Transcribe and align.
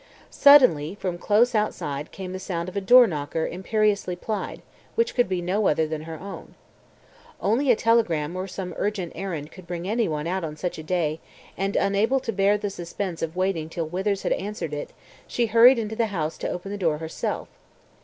Suddenly 0.31 0.95
from 0.99 1.19
close 1.19 1.53
outside 1.53 2.11
came 2.11 2.33
the 2.33 2.39
sound 2.39 2.67
of 2.67 2.75
a 2.75 2.81
doorknocker 2.81 3.45
imperiously 3.45 4.15
plied, 4.15 4.63
which 4.95 5.13
could 5.13 5.29
be 5.29 5.43
no 5.43 5.67
other 5.67 5.85
than 5.85 6.05
her 6.05 6.19
own. 6.19 6.55
Only 7.39 7.69
a 7.69 7.75
telegram 7.75 8.35
or 8.35 8.47
some 8.47 8.73
urgent 8.77 9.11
errand 9.13 9.51
could 9.51 9.67
bring 9.67 9.87
anyone 9.87 10.25
out 10.25 10.43
on 10.43 10.57
such 10.57 10.79
a 10.79 10.83
day, 10.83 11.19
and 11.55 11.75
unable 11.75 12.19
to 12.21 12.33
bear 12.33 12.57
the 12.57 12.71
suspense 12.71 13.21
of 13.21 13.35
waiting 13.35 13.69
till 13.69 13.85
Withers 13.85 14.23
had 14.23 14.31
answered 14.31 14.73
it, 14.73 14.89
she 15.27 15.45
hurried 15.45 15.77
into 15.77 15.95
the 15.95 16.07
house 16.07 16.35
to 16.39 16.49
open 16.49 16.71
the 16.71 16.79
door 16.79 16.97
herself. 16.97 17.47